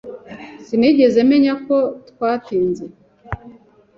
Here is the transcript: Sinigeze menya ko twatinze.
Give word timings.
Sinigeze 0.65 1.19
menya 1.31 1.53
ko 1.65 1.77
twatinze. 2.09 2.85